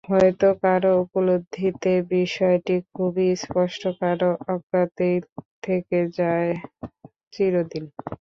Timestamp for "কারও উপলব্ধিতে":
0.61-1.91